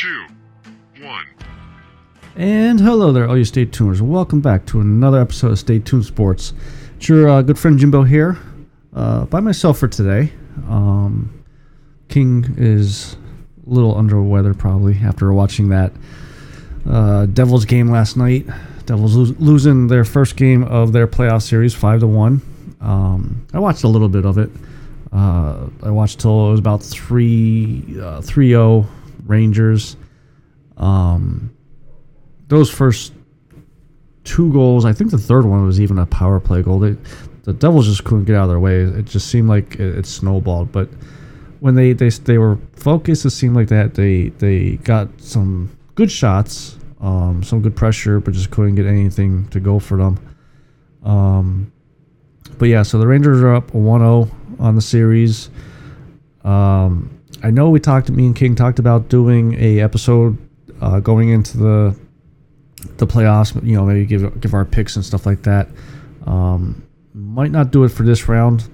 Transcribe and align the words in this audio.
two, 0.00 0.26
one. 1.02 1.26
And 2.34 2.80
hello 2.80 3.12
there, 3.12 3.28
all 3.28 3.36
you 3.36 3.44
Stay 3.44 3.66
Tuners. 3.66 4.00
Welcome 4.00 4.40
back 4.40 4.64
to 4.68 4.80
another 4.80 5.20
episode 5.20 5.50
of 5.50 5.58
Stay 5.58 5.78
Tuned 5.78 6.06
Sports. 6.06 6.54
It's 6.96 7.06
your 7.06 7.28
uh, 7.28 7.42
good 7.42 7.58
friend 7.58 7.78
Jimbo 7.78 8.04
here, 8.04 8.38
uh, 8.94 9.26
by 9.26 9.40
myself 9.40 9.78
for 9.78 9.88
today. 9.88 10.32
Um, 10.70 11.44
King 12.08 12.54
is 12.56 13.18
a 13.66 13.68
little 13.68 13.94
under 13.94 14.14
the 14.14 14.22
weather 14.22 14.54
probably 14.54 14.96
after 15.04 15.30
watching 15.34 15.68
that 15.68 15.92
uh, 16.88 17.26
Devils 17.26 17.66
game 17.66 17.90
last 17.90 18.16
night. 18.16 18.46
Devils 18.86 19.14
lo- 19.14 19.36
losing 19.38 19.88
their 19.88 20.06
first 20.06 20.34
game 20.34 20.64
of 20.64 20.94
their 20.94 21.06
playoff 21.06 21.42
series, 21.42 21.74
five 21.74 22.00
to 22.00 22.06
one. 22.06 22.40
Um, 22.80 23.46
I 23.52 23.58
watched 23.58 23.84
a 23.84 23.88
little 23.88 24.08
bit 24.08 24.24
of 24.24 24.38
it. 24.38 24.48
Uh, 25.12 25.66
I 25.82 25.90
watched 25.90 26.20
till 26.20 26.48
it 26.48 26.50
was 26.52 26.60
about 26.60 26.82
three 26.82 27.84
uh, 28.00 28.22
three 28.22 28.48
zero 28.48 28.86
Rangers. 29.30 29.96
Um, 30.76 31.54
those 32.48 32.68
first 32.70 33.12
two 34.24 34.52
goals, 34.52 34.84
I 34.84 34.92
think 34.92 35.10
the 35.10 35.18
third 35.18 35.46
one 35.46 35.64
was 35.64 35.80
even 35.80 35.98
a 35.98 36.06
power 36.06 36.40
play 36.40 36.62
goal. 36.62 36.78
They, 36.78 36.96
the 37.44 37.52
Devils 37.52 37.86
just 37.86 38.04
couldn't 38.04 38.24
get 38.24 38.36
out 38.36 38.44
of 38.44 38.50
their 38.50 38.60
way. 38.60 38.82
It 38.82 39.06
just 39.06 39.28
seemed 39.28 39.48
like 39.48 39.74
it, 39.76 39.98
it 39.98 40.06
snowballed. 40.06 40.72
But 40.72 40.88
when 41.60 41.74
they, 41.74 41.92
they 41.92 42.08
they 42.10 42.38
were 42.38 42.58
focused, 42.74 43.24
it 43.24 43.30
seemed 43.30 43.54
like 43.54 43.68
that 43.68 43.94
they 43.94 44.30
they 44.30 44.76
got 44.76 45.08
some 45.20 45.70
good 45.94 46.10
shots, 46.10 46.78
um, 47.00 47.42
some 47.42 47.62
good 47.62 47.76
pressure, 47.76 48.20
but 48.20 48.34
just 48.34 48.50
couldn't 48.50 48.74
get 48.74 48.86
anything 48.86 49.48
to 49.48 49.60
go 49.60 49.78
for 49.78 49.96
them. 49.96 50.18
Um, 51.02 51.72
but 52.58 52.66
yeah, 52.66 52.82
so 52.82 52.98
the 52.98 53.06
Rangers 53.06 53.40
are 53.40 53.54
up 53.54 53.70
1-0 53.70 54.30
on 54.58 54.74
the 54.74 54.82
series. 54.82 55.50
Um, 56.44 57.19
I 57.42 57.50
know 57.50 57.70
we 57.70 57.80
talked. 57.80 58.10
Me 58.10 58.26
and 58.26 58.36
King 58.36 58.54
talked 58.54 58.78
about 58.78 59.08
doing 59.08 59.54
a 59.54 59.80
episode 59.80 60.36
uh, 60.80 61.00
going 61.00 61.30
into 61.30 61.56
the 61.58 61.98
the 62.96 63.06
playoffs. 63.06 63.54
You 63.66 63.76
know, 63.76 63.84
maybe 63.84 64.04
give 64.06 64.40
give 64.40 64.54
our 64.54 64.64
picks 64.64 64.96
and 64.96 65.04
stuff 65.04 65.26
like 65.26 65.42
that. 65.42 65.68
Um, 66.26 66.86
might 67.14 67.50
not 67.50 67.70
do 67.70 67.84
it 67.84 67.90
for 67.90 68.02
this 68.02 68.28
round. 68.28 68.68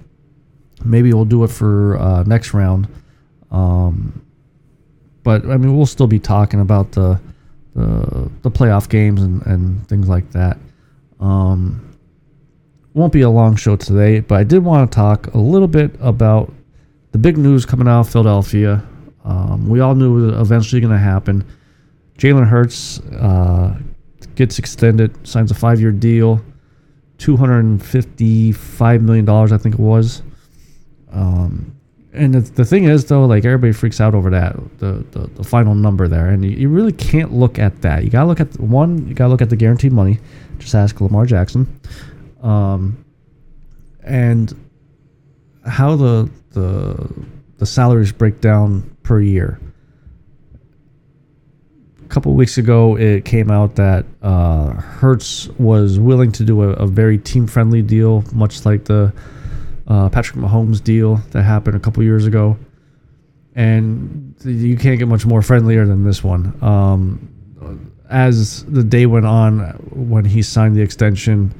Maybe 0.84 1.12
we'll 1.12 1.24
do 1.24 1.44
it 1.44 1.50
for 1.50 1.96
uh, 1.98 2.22
next 2.24 2.54
round. 2.54 2.88
Um, 3.50 4.24
but 5.22 5.44
I 5.46 5.56
mean, 5.56 5.76
we'll 5.76 5.86
still 5.86 6.06
be 6.06 6.18
talking 6.18 6.60
about 6.60 6.92
the 6.92 7.20
the, 7.74 8.30
the 8.42 8.50
playoff 8.50 8.88
games 8.88 9.22
and, 9.22 9.44
and 9.46 9.86
things 9.88 10.08
like 10.08 10.30
that. 10.32 10.56
Um, 11.20 11.96
won't 12.94 13.12
be 13.12 13.20
a 13.20 13.30
long 13.30 13.56
show 13.56 13.76
today, 13.76 14.20
but 14.20 14.36
I 14.36 14.44
did 14.44 14.64
want 14.64 14.90
to 14.90 14.94
talk 14.96 15.34
a 15.34 15.38
little 15.38 15.68
bit 15.68 15.90
about 16.00 16.52
the 17.16 17.22
big 17.22 17.38
news 17.38 17.64
coming 17.64 17.88
out 17.88 18.00
of 18.00 18.10
Philadelphia. 18.10 18.84
Um, 19.24 19.70
we 19.70 19.80
all 19.80 19.94
knew 19.94 20.18
it 20.18 20.32
was 20.32 20.50
eventually 20.50 20.82
going 20.82 20.92
to 20.92 20.98
happen. 20.98 21.46
Jalen 22.18 22.46
Hurts 22.46 23.00
uh, 23.00 23.74
gets 24.34 24.58
extended, 24.58 25.26
signs 25.26 25.50
a 25.50 25.54
five 25.54 25.80
year 25.80 25.92
deal, 25.92 26.42
$255 27.16 29.00
million, 29.00 29.26
I 29.26 29.56
think 29.56 29.76
it 29.76 29.80
was. 29.80 30.22
Um, 31.10 31.74
and 32.12 32.34
the, 32.34 32.40
the 32.40 32.66
thing 32.66 32.84
is, 32.84 33.06
though, 33.06 33.24
like 33.24 33.46
everybody 33.46 33.72
freaks 33.72 33.98
out 33.98 34.14
over 34.14 34.28
that, 34.28 34.54
the, 34.78 35.02
the, 35.12 35.26
the 35.36 35.44
final 35.44 35.74
number 35.74 36.08
there. 36.08 36.28
And 36.28 36.44
you, 36.44 36.50
you 36.50 36.68
really 36.68 36.92
can't 36.92 37.32
look 37.32 37.58
at 37.58 37.80
that. 37.80 38.04
You 38.04 38.10
got 38.10 38.24
to 38.24 38.26
look 38.26 38.40
at, 38.40 38.60
one, 38.60 39.08
you 39.08 39.14
got 39.14 39.24
to 39.24 39.30
look 39.30 39.40
at 39.40 39.48
the 39.48 39.56
guaranteed 39.56 39.92
money. 39.92 40.18
Just 40.58 40.74
ask 40.74 41.00
Lamar 41.00 41.24
Jackson. 41.24 41.80
Um, 42.42 43.02
and 44.02 44.54
how 45.66 45.96
the 45.96 46.30
the 46.50 47.12
the 47.58 47.66
salaries 47.66 48.12
break 48.12 48.40
down 48.40 48.96
per 49.02 49.20
year. 49.20 49.60
A 52.04 52.08
couple 52.08 52.32
weeks 52.34 52.56
ago, 52.56 52.96
it 52.96 53.24
came 53.24 53.50
out 53.50 53.74
that 53.76 54.06
uh, 54.22 54.70
Hurts 54.74 55.48
was 55.58 55.98
willing 55.98 56.30
to 56.32 56.44
do 56.44 56.62
a, 56.62 56.68
a 56.74 56.86
very 56.86 57.18
team 57.18 57.46
friendly 57.46 57.82
deal, 57.82 58.22
much 58.32 58.64
like 58.64 58.84
the 58.84 59.12
uh, 59.88 60.08
Patrick 60.10 60.38
Mahomes 60.38 60.82
deal 60.82 61.16
that 61.32 61.42
happened 61.42 61.76
a 61.76 61.80
couple 61.80 62.02
years 62.02 62.26
ago. 62.26 62.56
And 63.56 64.34
you 64.44 64.76
can't 64.76 64.98
get 64.98 65.08
much 65.08 65.26
more 65.26 65.42
friendlier 65.42 65.84
than 65.86 66.04
this 66.04 66.22
one. 66.22 66.56
Um, 66.62 67.92
as 68.08 68.64
the 68.66 68.84
day 68.84 69.06
went 69.06 69.26
on, 69.26 69.60
when 69.90 70.24
he 70.24 70.42
signed 70.42 70.76
the 70.76 70.82
extension, 70.82 71.52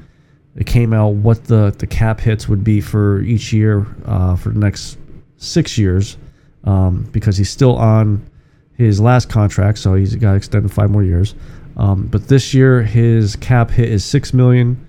it 0.57 0.65
came 0.65 0.91
out 0.91 1.13
what 1.13 1.45
the, 1.45 1.73
the 1.77 1.87
cap 1.87 2.19
hits 2.19 2.49
would 2.49 2.63
be 2.63 2.81
for 2.81 3.21
each 3.21 3.53
year 3.53 3.85
uh, 4.05 4.35
for 4.35 4.49
the 4.49 4.59
next 4.59 4.97
six 5.37 5.77
years 5.77 6.17
um, 6.63 7.07
because 7.11 7.37
he's 7.37 7.49
still 7.49 7.77
on 7.77 8.27
his 8.73 8.99
last 8.99 9.29
contract, 9.29 9.77
so 9.77 9.95
he's 9.95 10.15
got 10.15 10.35
extended 10.35 10.71
five 10.71 10.91
more 10.91 11.03
years. 11.03 11.35
Um, 11.77 12.07
but 12.07 12.27
this 12.27 12.53
year 12.53 12.81
his 12.81 13.35
cap 13.35 13.69
hit 13.69 13.89
is 13.89 14.03
six 14.03 14.33
million. 14.33 14.87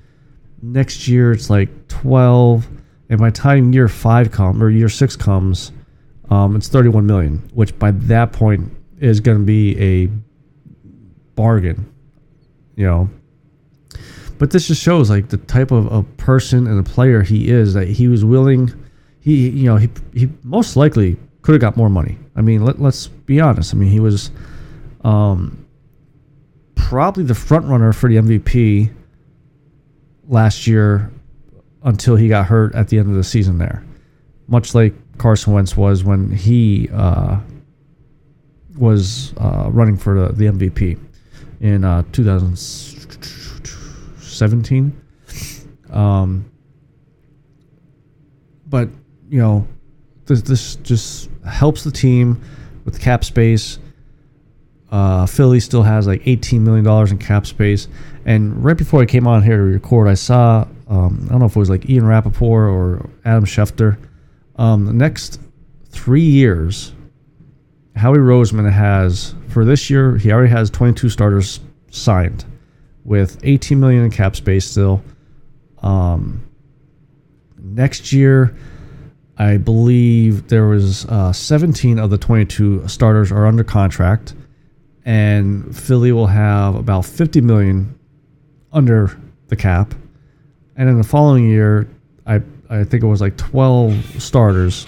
Next 0.62 1.06
year 1.06 1.32
it's 1.32 1.50
like 1.50 1.88
twelve, 1.88 2.66
and 3.08 3.20
by 3.20 3.30
time 3.30 3.72
year 3.72 3.88
five 3.88 4.30
comes 4.30 4.60
or 4.62 4.70
year 4.70 4.88
six 4.88 5.16
comes, 5.16 5.72
um, 6.30 6.56
it's 6.56 6.68
thirty-one 6.68 7.06
million, 7.06 7.48
which 7.54 7.78
by 7.78 7.90
that 7.92 8.32
point 8.32 8.72
is 9.00 9.20
going 9.20 9.38
to 9.38 9.44
be 9.44 9.78
a 9.80 10.10
bargain. 11.34 11.92
You 12.76 12.86
know, 12.86 13.10
but 14.38 14.50
this 14.50 14.68
just 14.68 14.82
shows 14.82 15.10
like 15.10 15.28
the 15.28 15.36
type 15.36 15.70
of 15.70 15.90
a 15.92 16.02
person 16.02 16.66
and 16.66 16.78
a 16.78 16.82
player 16.82 17.22
he 17.22 17.50
is 17.50 17.74
that 17.74 17.88
he 17.88 18.08
was 18.08 18.24
willing 18.24 18.72
he 19.20 19.48
you 19.50 19.64
know 19.64 19.76
he 19.76 19.88
he 20.14 20.28
most 20.42 20.76
likely 20.76 21.16
could 21.42 21.52
have 21.52 21.60
got 21.60 21.76
more 21.76 21.88
money. 21.88 22.18
I 22.36 22.42
mean 22.42 22.64
let, 22.64 22.80
let's 22.80 23.08
be 23.08 23.40
honest. 23.40 23.74
I 23.74 23.76
mean 23.76 23.90
he 23.90 24.00
was 24.00 24.30
um 25.04 25.66
probably 26.74 27.24
the 27.24 27.34
front 27.34 27.66
runner 27.66 27.92
for 27.92 28.08
the 28.08 28.16
mvp 28.16 28.90
last 30.28 30.66
year 30.66 31.10
until 31.82 32.16
he 32.16 32.28
got 32.28 32.46
hurt 32.46 32.74
at 32.74 32.88
the 32.88 32.98
end 32.98 33.08
of 33.08 33.16
the 33.16 33.24
season 33.24 33.58
there, 33.58 33.84
much 34.46 34.74
like 34.74 34.94
Carson 35.18 35.52
Wentz 35.52 35.76
was 35.76 36.04
when 36.04 36.30
he 36.30 36.88
uh, 36.92 37.38
was 38.76 39.34
uh, 39.38 39.68
running 39.70 39.96
for 39.96 40.28
the, 40.28 40.32
the 40.32 40.44
MVP 40.46 40.98
in 41.60 41.84
uh, 41.84 42.02
2017. 44.38 45.00
Um, 45.90 46.50
but 48.66 48.88
you 49.28 49.38
know, 49.38 49.66
this 50.26 50.42
this 50.42 50.76
just 50.76 51.30
helps 51.46 51.84
the 51.84 51.90
team 51.90 52.40
with 52.84 53.00
cap 53.00 53.24
space. 53.24 53.78
Uh, 54.90 55.26
Philly 55.26 55.60
still 55.60 55.82
has 55.82 56.06
like 56.06 56.22
18 56.26 56.64
million 56.64 56.84
dollars 56.84 57.12
in 57.12 57.18
cap 57.18 57.46
space, 57.46 57.88
and 58.24 58.62
right 58.64 58.76
before 58.76 59.00
I 59.02 59.06
came 59.06 59.26
on 59.26 59.42
here 59.42 59.56
to 59.56 59.62
record, 59.62 60.08
I 60.08 60.14
saw 60.14 60.66
um, 60.88 61.24
I 61.26 61.32
don't 61.32 61.40
know 61.40 61.46
if 61.46 61.56
it 61.56 61.58
was 61.58 61.70
like 61.70 61.88
Ian 61.88 62.06
Rapoport 62.06 62.68
or 62.68 63.10
Adam 63.24 63.44
Schefter. 63.44 63.98
Um, 64.56 64.86
the 64.86 64.92
next 64.92 65.40
three 65.90 66.22
years, 66.22 66.92
Howie 67.96 68.18
Roseman 68.18 68.70
has 68.70 69.34
for 69.48 69.64
this 69.64 69.90
year 69.90 70.16
he 70.16 70.32
already 70.32 70.50
has 70.50 70.70
22 70.70 71.08
starters 71.10 71.60
signed 71.90 72.44
with 73.08 73.40
18 73.42 73.80
million 73.80 74.04
in 74.04 74.10
cap 74.10 74.36
space 74.36 74.66
still. 74.70 75.02
Um, 75.82 76.46
next 77.58 78.12
year, 78.12 78.54
I 79.38 79.56
believe 79.56 80.48
there 80.48 80.66
was 80.66 81.06
uh, 81.06 81.32
17 81.32 81.98
of 81.98 82.10
the 82.10 82.18
22 82.18 82.86
starters 82.86 83.32
are 83.32 83.46
under 83.46 83.64
contract, 83.64 84.34
and 85.06 85.74
Philly 85.74 86.12
will 86.12 86.26
have 86.26 86.74
about 86.74 87.06
50 87.06 87.40
million 87.40 87.98
under 88.72 89.18
the 89.46 89.56
cap. 89.56 89.94
And 90.76 90.88
in 90.88 90.98
the 90.98 91.04
following 91.04 91.48
year, 91.48 91.88
I 92.26 92.42
I 92.70 92.84
think 92.84 93.02
it 93.02 93.06
was 93.06 93.22
like 93.22 93.38
12 93.38 94.22
starters 94.22 94.86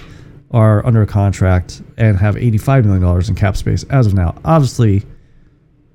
are 0.50 0.84
under 0.84 1.06
contract 1.06 1.80
and 1.96 2.18
have 2.18 2.36
85 2.36 2.84
million 2.84 3.02
dollars 3.02 3.30
in 3.30 3.34
cap 3.34 3.56
space 3.56 3.84
as 3.84 4.06
of 4.06 4.12
now. 4.12 4.36
Obviously, 4.44 5.06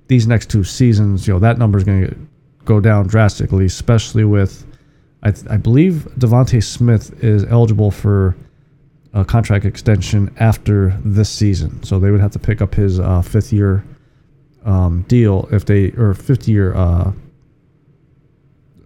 these 0.08 0.28
next 0.28 0.50
two 0.50 0.64
seasons, 0.64 1.28
you 1.28 1.34
know, 1.34 1.40
that 1.40 1.58
number 1.58 1.78
is 1.78 1.84
going 1.84 2.08
to 2.08 2.16
go 2.66 2.80
down 2.80 3.08
drastically, 3.08 3.66
especially 3.66 4.24
with 4.24 4.66
I, 5.24 5.34
I 5.50 5.58
believe 5.58 6.08
DeVonta 6.18 6.64
Smith 6.64 7.24
is 7.24 7.44
eligible 7.46 7.92
for 7.92 8.36
a 9.14 9.26
contract 9.26 9.66
extension 9.66 10.34
after 10.40 10.96
this 11.04 11.30
season, 11.30 11.82
so 11.84 12.00
they 12.00 12.12
would 12.12 12.20
have 12.20 12.32
to 12.32 12.40
pick 12.40 12.62
up 12.62 12.76
his 12.76 13.00
uh, 13.00 13.22
fifth 13.22 13.52
year 13.52 13.84
um, 14.66 15.04
deal 15.08 15.48
if 15.52 15.66
they 15.66 15.92
or 15.92 16.14
fifth 16.14 16.48
year 16.48 16.76
uh, 16.76 17.12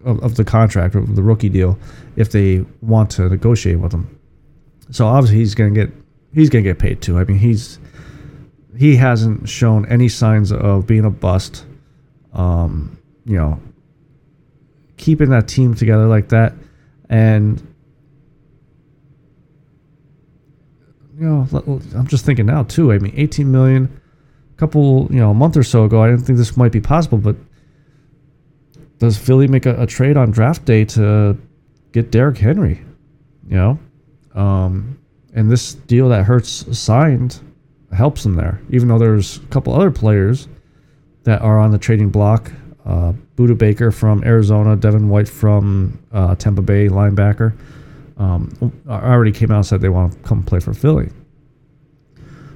of, 0.04 0.22
of 0.22 0.36
the 0.36 0.44
contract 0.44 0.94
of 0.94 1.16
the 1.16 1.22
rookie 1.22 1.48
deal 1.48 1.78
if 2.16 2.30
they 2.30 2.64
want 2.80 3.10
to 3.10 3.28
negotiate 3.28 3.78
with 3.80 3.92
him. 3.92 4.18
So 4.90 5.06
obviously 5.06 5.38
he's 5.38 5.54
gonna 5.54 5.70
get 5.70 5.90
he's 6.32 6.48
gonna 6.48 6.62
get 6.62 6.78
paid 6.78 7.02
too. 7.02 7.18
I 7.18 7.24
mean 7.24 7.38
he's 7.38 7.78
he 8.80 8.96
hasn't 8.96 9.46
shown 9.46 9.84
any 9.90 10.08
signs 10.08 10.50
of 10.50 10.86
being 10.86 11.04
a 11.04 11.10
bust. 11.10 11.66
Um, 12.32 12.96
you 13.26 13.36
know, 13.36 13.60
keeping 14.96 15.28
that 15.30 15.46
team 15.48 15.74
together 15.74 16.06
like 16.06 16.30
that, 16.30 16.54
and 17.10 17.60
you 21.18 21.26
know, 21.26 21.46
I'm 21.94 22.06
just 22.06 22.24
thinking 22.24 22.46
now 22.46 22.62
too. 22.62 22.90
I 22.90 22.98
mean, 22.98 23.12
18 23.14 23.52
million, 23.52 24.00
a 24.54 24.56
couple, 24.56 25.08
you 25.10 25.20
know, 25.20 25.32
a 25.32 25.34
month 25.34 25.58
or 25.58 25.62
so 25.62 25.84
ago, 25.84 26.02
I 26.02 26.08
didn't 26.08 26.22
think 26.22 26.38
this 26.38 26.56
might 26.56 26.72
be 26.72 26.80
possible, 26.80 27.18
but 27.18 27.36
does 28.96 29.18
Philly 29.18 29.46
make 29.46 29.66
a, 29.66 29.78
a 29.82 29.86
trade 29.86 30.16
on 30.16 30.30
draft 30.30 30.64
day 30.64 30.86
to 30.86 31.36
get 31.92 32.10
Derrick 32.10 32.38
Henry? 32.38 32.82
You 33.46 33.56
know, 33.56 33.78
um, 34.34 34.98
and 35.34 35.50
this 35.50 35.74
deal 35.74 36.08
that 36.08 36.24
Hurts 36.24 36.78
signed 36.78 37.40
helps 37.92 38.22
them 38.22 38.34
there, 38.34 38.60
even 38.70 38.88
though 38.88 38.98
there's 38.98 39.38
a 39.38 39.46
couple 39.46 39.74
other 39.74 39.90
players 39.90 40.48
that 41.24 41.42
are 41.42 41.58
on 41.58 41.70
the 41.70 41.78
trading 41.78 42.10
block. 42.10 42.52
Uh, 42.84 43.12
Budda 43.36 43.56
Baker 43.56 43.90
from 43.90 44.24
Arizona, 44.24 44.76
Devin 44.76 45.08
White 45.08 45.28
from 45.28 46.02
uh, 46.12 46.34
Tampa 46.34 46.62
Bay, 46.62 46.88
linebacker. 46.88 47.56
Um, 48.16 48.72
already 48.88 49.32
came 49.32 49.50
out 49.50 49.56
and 49.56 49.66
said 49.66 49.80
they 49.80 49.88
want 49.88 50.12
to 50.12 50.18
come 50.20 50.42
play 50.42 50.60
for 50.60 50.74
Philly. 50.74 51.10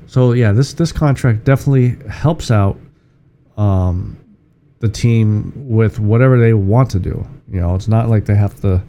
So 0.07 0.33
yeah, 0.33 0.53
this 0.53 0.75
this 0.75 0.93
contract 0.93 1.45
definitely 1.45 1.97
helps 2.09 2.51
out 2.51 2.79
um, 3.57 4.17
the 4.81 4.89
team 4.89 5.53
with 5.57 5.99
whatever 5.99 6.39
they 6.39 6.55
want 6.55 6.91
to 6.91 6.99
do. 6.99 7.27
You 7.51 7.61
know, 7.61 7.75
it's 7.75 7.89
not 7.89 8.09
like 8.09 8.27
they 8.27 8.35
have 8.35 8.61
to 8.61 8.83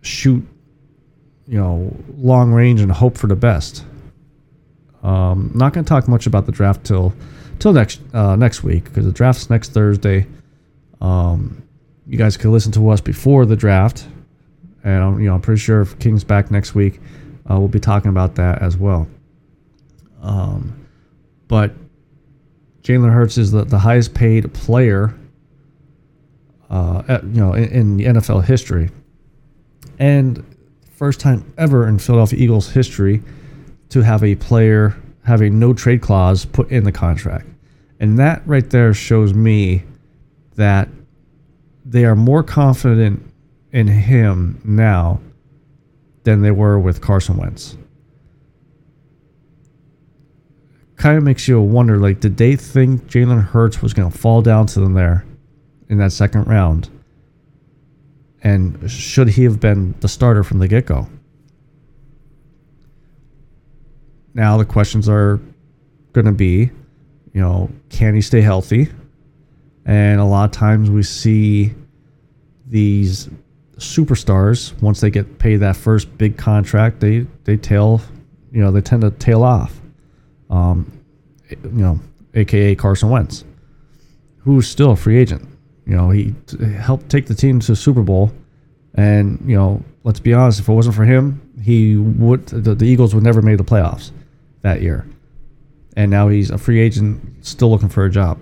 shoot, 0.00 0.46
you 1.46 1.58
know, 1.58 1.94
long 2.16 2.52
range 2.52 2.80
and 2.80 2.90
hope 2.90 3.18
for 3.18 3.26
the 3.26 3.36
best. 3.36 3.84
Um, 5.02 5.50
not 5.54 5.72
going 5.72 5.84
to 5.84 5.88
talk 5.88 6.08
much 6.08 6.26
about 6.26 6.46
the 6.46 6.52
draft 6.52 6.84
till 6.84 7.14
till 7.58 7.72
next 7.72 8.00
uh, 8.12 8.36
next 8.36 8.62
week 8.62 8.84
because 8.84 9.04
the 9.04 9.12
draft's 9.12 9.50
next 9.50 9.72
Thursday. 9.72 10.26
Um, 11.00 11.62
you 12.06 12.18
guys 12.18 12.36
can 12.36 12.52
listen 12.52 12.72
to 12.72 12.88
us 12.90 13.00
before 13.00 13.46
the 13.46 13.56
draft, 13.56 14.06
and 14.84 15.02
I'm, 15.02 15.20
you 15.20 15.26
know 15.26 15.34
I'm 15.34 15.40
pretty 15.40 15.60
sure 15.60 15.80
if 15.80 15.98
King's 15.98 16.24
back 16.24 16.50
next 16.50 16.74
week, 16.74 17.00
uh, 17.50 17.58
we'll 17.58 17.68
be 17.68 17.80
talking 17.80 18.08
about 18.08 18.36
that 18.36 18.62
as 18.62 18.76
well. 18.76 19.08
Um, 20.22 20.86
but 21.48 21.74
Jalen 22.82 23.12
Hurts 23.12 23.38
is 23.38 23.50
the, 23.50 23.64
the 23.64 23.78
highest 23.78 24.14
paid 24.14 24.52
player, 24.54 25.14
uh, 26.70 27.02
at, 27.08 27.24
you 27.24 27.40
know, 27.40 27.52
in, 27.52 27.64
in, 27.64 27.96
the 27.96 28.04
NFL 28.04 28.44
history, 28.44 28.90
and 29.98 30.44
first 30.94 31.20
time 31.20 31.52
ever 31.58 31.86
in 31.86 31.98
Philadelphia 31.98 32.38
Eagles 32.38 32.70
history 32.70 33.22
to 33.90 34.02
have 34.02 34.22
a 34.24 34.34
player 34.34 34.96
have 35.24 35.42
a 35.42 35.50
no 35.50 35.74
trade 35.74 36.00
clause 36.00 36.44
put 36.44 36.70
in 36.70 36.84
the 36.84 36.92
contract, 36.92 37.46
and 37.98 38.18
that 38.18 38.42
right 38.46 38.70
there 38.70 38.94
shows 38.94 39.34
me 39.34 39.82
that 40.54 40.88
they 41.84 42.04
are 42.04 42.14
more 42.14 42.42
confident 42.42 43.22
in 43.72 43.88
him 43.88 44.60
now 44.64 45.20
than 46.22 46.42
they 46.42 46.50
were 46.50 46.78
with 46.78 47.00
Carson 47.00 47.36
Wentz. 47.36 47.76
kind 50.96 51.18
of 51.18 51.24
makes 51.24 51.46
you 51.46 51.60
wonder 51.60 51.98
like, 51.98 52.20
did 52.20 52.36
they 52.36 52.56
think 52.56 53.06
Jalen 53.06 53.42
Hurts 53.42 53.82
was 53.82 53.94
going 53.94 54.10
to 54.10 54.18
fall 54.18 54.42
down 54.42 54.66
to 54.66 54.80
them 54.80 54.94
there 54.94 55.24
in 55.88 55.98
that 55.98 56.12
second 56.12 56.46
round? 56.46 56.88
And 58.42 58.90
should 58.90 59.28
he 59.28 59.44
have 59.44 59.60
been 59.60 59.94
the 60.00 60.08
starter 60.08 60.42
from 60.42 60.58
the 60.58 60.68
get 60.68 60.86
go? 60.86 61.08
Now 64.36 64.58
the 64.58 64.66
questions 64.66 65.08
are 65.08 65.40
going 66.12 66.26
to 66.26 66.32
be, 66.32 66.70
you 67.32 67.40
know, 67.40 67.70
can 67.88 68.14
he 68.14 68.20
stay 68.20 68.42
healthy? 68.42 68.92
And 69.86 70.20
a 70.20 70.26
lot 70.26 70.44
of 70.44 70.50
times 70.50 70.90
we 70.90 71.04
see 71.04 71.72
these 72.66 73.30
superstars 73.78 74.78
once 74.82 75.00
they 75.00 75.08
get 75.08 75.38
paid 75.38 75.56
that 75.58 75.74
first 75.74 76.18
big 76.18 76.36
contract, 76.36 77.00
they 77.00 77.20
they 77.44 77.56
tail, 77.56 78.02
you 78.52 78.60
know, 78.60 78.70
they 78.70 78.82
tend 78.82 79.00
to 79.00 79.10
tail 79.10 79.42
off 79.42 79.80
um, 80.50 80.92
you 81.48 81.70
know, 81.70 81.98
aka 82.34 82.74
Carson 82.74 83.08
Wentz, 83.08 83.42
who's 84.40 84.68
still 84.68 84.90
a 84.90 84.96
free 84.96 85.16
agent. 85.16 85.48
You 85.86 85.96
know, 85.96 86.10
he 86.10 86.34
t- 86.46 86.62
helped 86.62 87.08
take 87.08 87.24
the 87.24 87.34
team 87.34 87.60
to 87.60 87.68
the 87.68 87.76
Super 87.76 88.02
Bowl, 88.02 88.32
and 88.92 89.40
you 89.46 89.56
know, 89.56 89.82
let's 90.04 90.20
be 90.20 90.34
honest, 90.34 90.60
if 90.60 90.68
it 90.68 90.72
wasn't 90.72 90.94
for 90.94 91.06
him, 91.06 91.40
he 91.62 91.96
would 91.96 92.46
the, 92.48 92.74
the 92.74 92.84
Eagles 92.84 93.14
would 93.14 93.24
never 93.24 93.40
made 93.40 93.56
the 93.56 93.64
playoffs 93.64 94.10
that 94.62 94.82
year, 94.82 95.06
and 95.96 96.10
now 96.10 96.28
he's 96.28 96.50
a 96.50 96.58
free 96.58 96.80
agent, 96.80 97.44
still 97.44 97.70
looking 97.70 97.88
for 97.88 98.04
a 98.04 98.10
job. 98.10 98.38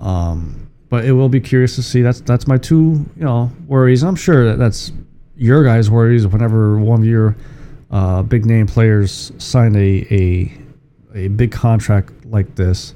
Um, 0.00 0.70
but 0.88 1.04
it 1.04 1.12
will 1.12 1.28
be 1.28 1.40
curious 1.40 1.74
to 1.76 1.82
see. 1.82 2.02
That's 2.02 2.20
that's 2.20 2.46
my 2.46 2.58
two 2.58 3.06
you 3.16 3.24
know 3.24 3.50
worries. 3.66 4.02
I'm 4.02 4.16
sure 4.16 4.44
that 4.46 4.58
that's 4.58 4.92
your 5.36 5.64
guys' 5.64 5.90
worries 5.90 6.26
whenever 6.26 6.78
one 6.78 7.00
of 7.00 7.06
your 7.06 7.36
uh, 7.90 8.22
big 8.22 8.46
name 8.46 8.66
players 8.66 9.32
sign 9.38 9.74
a, 9.76 10.06
a 10.10 10.52
a 11.14 11.28
big 11.28 11.50
contract 11.50 12.12
like 12.26 12.54
this, 12.56 12.94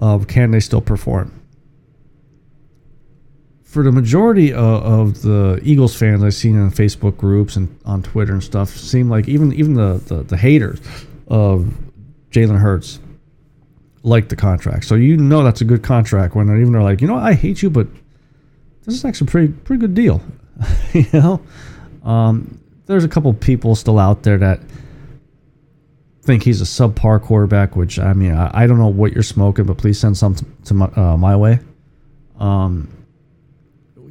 uh, 0.00 0.18
can 0.18 0.50
they 0.50 0.60
still 0.60 0.80
perform? 0.80 1.41
For 3.72 3.82
the 3.82 3.90
majority 3.90 4.52
of, 4.52 4.82
of, 4.82 5.22
the 5.22 5.58
Eagles 5.62 5.96
fans 5.96 6.22
I've 6.22 6.34
seen 6.34 6.56
in 6.56 6.70
Facebook 6.70 7.16
groups 7.16 7.56
and 7.56 7.74
on 7.86 8.02
Twitter 8.02 8.34
and 8.34 8.44
stuff, 8.44 8.68
seem 8.68 9.08
like 9.08 9.28
even 9.28 9.50
even 9.54 9.72
the 9.72 9.94
the, 10.04 10.22
the 10.24 10.36
haters 10.36 10.78
of 11.26 11.72
Jalen 12.30 12.58
Hurts 12.58 13.00
like 14.02 14.28
the 14.28 14.36
contract. 14.36 14.84
So 14.84 14.94
you 14.94 15.16
know 15.16 15.42
that's 15.42 15.62
a 15.62 15.64
good 15.64 15.82
contract 15.82 16.34
when 16.34 16.48
they're 16.48 16.60
even 16.60 16.74
they're 16.74 16.82
like, 16.82 17.00
you 17.00 17.06
know, 17.06 17.16
I 17.16 17.32
hate 17.32 17.62
you, 17.62 17.70
but 17.70 17.86
this 18.84 18.94
is 18.94 19.06
actually 19.06 19.28
a 19.28 19.30
pretty 19.30 19.52
pretty 19.54 19.80
good 19.80 19.94
deal. 19.94 20.20
you 20.92 21.06
know, 21.14 21.40
um, 22.04 22.60
there's 22.84 23.04
a 23.04 23.08
couple 23.08 23.32
people 23.32 23.74
still 23.74 23.98
out 23.98 24.22
there 24.22 24.36
that 24.36 24.60
think 26.24 26.42
he's 26.42 26.60
a 26.60 26.64
subpar 26.64 27.22
quarterback. 27.22 27.74
Which 27.74 27.98
I 27.98 28.12
mean, 28.12 28.34
I, 28.34 28.64
I 28.64 28.66
don't 28.66 28.78
know 28.78 28.88
what 28.88 29.14
you're 29.14 29.22
smoking, 29.22 29.64
but 29.64 29.78
please 29.78 29.98
send 29.98 30.18
some 30.18 30.34
to, 30.34 30.44
to 30.66 30.74
my, 30.74 30.86
uh, 30.94 31.16
my 31.16 31.36
way. 31.36 31.58
Um, 32.38 33.01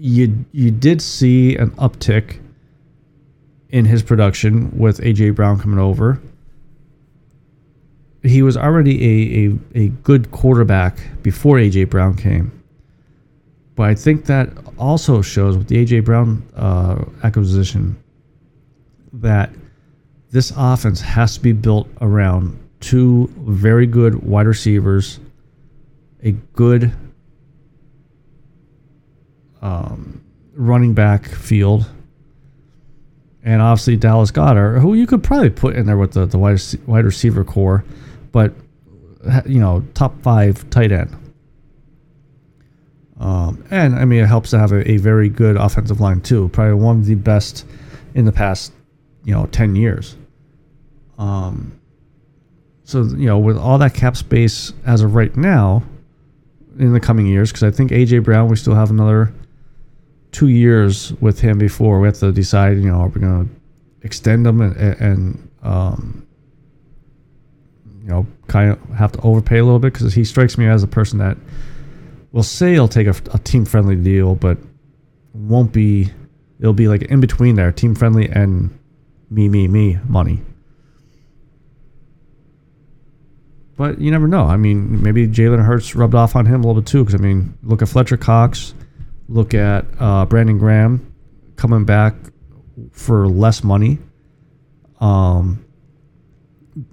you 0.02 0.46
you 0.52 0.72
did 0.72 1.00
see 1.00 1.56
an 1.56 1.70
uptick 1.72 2.40
in 3.70 3.86
his 3.86 4.02
production 4.02 4.76
with 4.78 5.00
AJ 5.00 5.36
Brown 5.36 5.60
coming 5.60 5.78
over. 5.78 6.20
He 8.24 8.42
was 8.42 8.58
already 8.58 8.96
a, 9.04 9.48
a, 9.78 9.86
a 9.86 9.88
good 9.90 10.32
quarterback 10.32 10.98
before 11.22 11.58
AJ 11.58 11.92
Brown 11.92 12.16
came. 12.16 12.52
But 13.76 13.84
I 13.90 13.96
think 13.96 14.26
that 14.26 14.50
also 14.78 15.22
shows 15.22 15.56
with 15.56 15.68
the 15.68 15.86
AJ 15.86 16.06
Brown 16.06 16.48
uh, 16.56 17.06
acquisition 17.24 17.96
that 19.14 19.52
this 20.32 20.52
offense 20.58 21.00
has 21.02 21.36
to 21.36 21.42
be 21.42 21.54
built 21.54 21.88
around 22.02 22.58
two 22.80 23.32
very 23.38 23.86
good 23.86 24.24
wide 24.24 24.48
receivers, 24.48 25.20
a 26.24 26.32
good 26.54 26.92
um, 29.62 30.24
running 30.54 30.94
back 30.94 31.28
field, 31.28 31.90
and 33.44 33.62
obviously 33.62 33.96
Dallas 33.96 34.32
Goedert, 34.32 34.82
who 34.82 34.94
you 34.94 35.08
could 35.08 35.24
probably 35.24 35.50
put 35.50 35.76
in 35.76 35.86
there 35.86 35.98
with 35.98 36.14
the, 36.14 36.26
the 36.26 36.38
wide, 36.38 36.62
wide 36.86 37.06
receiver 37.06 37.44
core, 37.44 37.84
but 38.32 38.54
you 39.46 39.60
know, 39.60 39.84
top 39.94 40.22
five 40.22 40.70
tight 40.70 40.92
end. 40.92 41.16
Um, 43.20 43.64
and 43.70 43.96
I 43.96 44.06
mean, 44.06 44.24
it 44.24 44.28
helps 44.28 44.50
to 44.50 44.60
have 44.60 44.72
a, 44.72 44.90
a, 44.90 44.98
very 44.98 45.30
good 45.30 45.56
offensive 45.56 46.02
line 46.02 46.22
too. 46.22 46.50
Probably 46.50 46.74
one 46.74 46.98
of 46.98 47.06
the 47.06 47.14
best 47.14 47.68
in 48.16 48.26
the 48.26 48.32
past, 48.32 48.74
you 49.24 49.34
know, 49.34 49.46
ten 49.46 49.76
years. 49.76 50.16
Um, 51.20 51.80
so 52.84 53.04
you 53.04 53.28
know, 53.28 53.38
with 53.38 53.58
all 53.58 53.78
that 53.78 53.94
cap 53.94 54.18
space 54.18 54.74
as 54.88 55.02
of 55.02 55.14
right 55.14 55.36
now, 55.38 55.84
in 56.80 56.94
the 56.94 57.00
coming 57.00 57.28
years, 57.28 57.52
because 57.52 57.64
I 57.64 57.70
think 57.70 57.92
AJ 57.92 58.24
Brown, 58.24 58.48
we 58.48 58.56
still 58.56 58.74
have 58.74 58.90
another 58.90 59.32
two 60.32 60.48
years 60.48 61.14
with 61.22 61.40
him 61.40 61.58
before 61.58 62.00
we 62.00 62.08
have 62.08 62.18
to 62.20 62.32
decide, 62.32 62.78
you 62.78 62.90
know, 62.90 63.02
are 63.02 63.08
we 63.08 63.22
going 63.22 63.48
to 63.48 63.56
extend 64.06 64.48
him 64.48 64.62
and, 64.62 64.76
and 64.78 65.50
um, 65.62 66.28
you 68.02 68.10
know, 68.10 68.26
kind 68.48 68.72
of 68.72 68.90
have 68.96 69.12
to 69.12 69.22
overpay 69.22 69.60
a 69.60 69.64
little 69.64 69.80
bit 69.80 69.94
because 69.94 70.14
he 70.14 70.24
strikes 70.24 70.58
me 70.58 70.68
as 70.68 70.84
a 70.84 70.88
person 70.88 71.20
that 71.20 71.38
will 72.32 72.44
say 72.44 72.74
he'll 72.74 72.88
take 72.88 73.08
a, 73.08 73.16
a 73.34 73.40
team 73.40 73.66
friendly 73.66 73.96
deal, 73.96 74.36
but 74.36 74.58
won't 75.34 75.72
be. 75.72 76.12
It'll 76.60 76.74
be 76.74 76.88
like 76.88 77.02
in 77.04 77.20
between 77.20 77.56
there, 77.56 77.72
team 77.72 77.96
friendly 77.96 78.30
and 78.30 78.78
me, 79.32 79.50
me, 79.50 79.68
me 79.68 79.98
money. 80.08 80.42
But 83.78 84.00
you 84.00 84.12
never 84.12 84.28
know. 84.28 84.46
I 84.46 84.58
mean, 84.58 85.02
maybe 85.02 85.28
Jalen 85.28 85.66
Hurts 85.66 85.96
rubbed 85.96 86.14
off 86.14 86.36
on 86.36 86.46
him 86.46 86.64
a 86.64 86.68
little 86.68 86.80
bit 86.80 86.88
too. 86.88 87.04
Because 87.04 87.20
I 87.20 87.24
mean, 87.24 87.58
look 87.64 87.82
at 87.82 87.90
Fletcher 87.90 88.18
Cox 88.18 88.76
look 89.32 89.54
at 89.54 89.86
uh, 90.00 90.26
Brandon 90.26 90.58
Graham 90.58 91.14
coming 91.56 91.86
back 91.86 92.16
for 92.92 93.28
less 93.28 93.64
money, 93.64 94.00
um, 95.00 95.66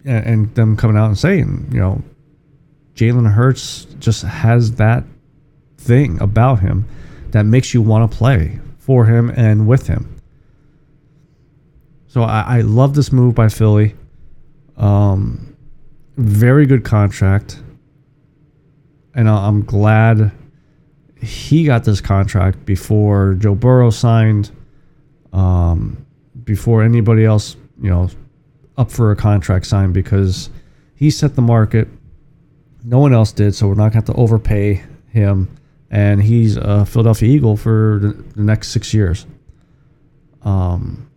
and, 0.04 0.26
and 0.26 0.54
them 0.54 0.76
coming 0.76 0.97
out 0.97 1.07
and 1.07 1.18
saying, 1.18 1.68
you 1.73 1.80
know, 1.80 2.02
Jalen 2.95 3.30
Hurts 3.33 3.87
just 3.99 4.23
has 4.23 4.73
that 4.73 5.04
thing 5.78 6.21
about 6.21 6.61
him 6.61 6.87
that 7.30 7.45
makes 7.45 7.75
you 7.75 7.83
want 7.83 8.11
to 8.11 8.16
play 8.16 8.59
for 8.78 9.04
him 9.04 9.30
and 9.30 9.66
with 9.66 9.87
him. 9.87 10.16
So 12.07 12.23
I, 12.23 12.59
I 12.59 12.61
love 12.62 12.95
this 12.95 13.12
move 13.12 13.35
by 13.35 13.49
Philly. 13.49 13.95
Um, 14.76 15.57
very 16.16 16.66
good 16.66 16.85
contract, 16.85 17.62
and 19.14 19.28
I'm 19.28 19.64
glad 19.64 20.33
he 21.20 21.64
got 21.64 21.84
this 21.84 22.00
contract 22.00 22.64
before 22.64 23.34
Joe 23.34 23.54
Burrow 23.54 23.90
signed, 23.90 24.50
um, 25.32 26.06
before 26.44 26.82
anybody 26.82 27.25
else, 27.25 27.56
you 27.80 27.90
know, 27.90 28.08
up 28.76 28.90
for 28.90 29.10
a 29.10 29.16
contract 29.16 29.66
signed 29.66 29.92
because 29.92 30.50
he 30.94 31.10
set 31.10 31.34
the 31.34 31.42
market. 31.42 31.88
No 32.84 32.98
one 33.00 33.12
else 33.12 33.32
did, 33.32 33.54
so 33.54 33.66
we're 33.66 33.75
not 33.75 33.92
going 33.92 33.92
to 33.92 33.96
have 33.98 34.04
to 34.06 34.14
overpay 34.14 34.84
him. 35.08 35.54
And 35.90 36.22
he's 36.22 36.56
a 36.56 36.87
Philadelphia 36.87 37.28
Eagle 37.28 37.56
for 37.56 37.98
the, 38.00 38.08
the 38.37 38.42
next 38.42 38.68
six 38.68 38.94
years. 38.94 39.26
Um, 40.42 41.10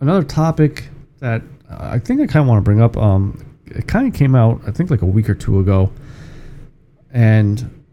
another 0.00 0.22
topic 0.22 0.88
that 1.18 1.42
I 1.68 1.98
think 1.98 2.20
I 2.20 2.26
kind 2.26 2.42
of 2.42 2.48
want 2.48 2.58
to 2.58 2.62
bring 2.62 2.80
up. 2.80 2.96
Um, 2.96 3.44
it 3.66 3.86
kind 3.86 4.06
of 4.08 4.14
came 4.14 4.34
out, 4.34 4.62
I 4.66 4.70
think, 4.70 4.90
like 4.90 5.02
a 5.02 5.06
week 5.06 5.28
or 5.28 5.34
two 5.34 5.58
ago 5.58 5.92
and 7.12 7.84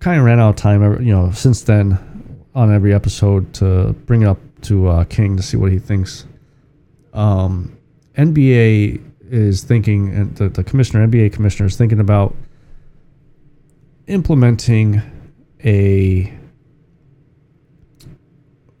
kind 0.00 0.18
of 0.18 0.24
ran 0.24 0.40
out 0.40 0.50
of 0.50 0.56
time. 0.56 0.82
You 1.04 1.14
know, 1.14 1.30
since 1.32 1.62
then 1.62 1.98
on 2.54 2.72
every 2.72 2.92
episode 2.92 3.52
to 3.54 3.92
bring 4.06 4.22
it 4.22 4.26
up 4.26 4.38
to 4.62 4.88
uh, 4.88 5.04
King 5.04 5.36
to 5.36 5.42
see 5.42 5.56
what 5.56 5.70
he 5.70 5.78
thinks. 5.78 6.26
Um, 7.12 7.76
NBA 8.16 9.00
is 9.30 9.62
thinking, 9.62 10.12
and 10.14 10.36
the, 10.36 10.48
the 10.48 10.64
commissioner, 10.64 11.06
NBA 11.06 11.32
commissioner, 11.32 11.66
is 11.66 11.76
thinking 11.76 12.00
about 12.00 12.34
implementing 14.06 15.00
a 15.64 16.32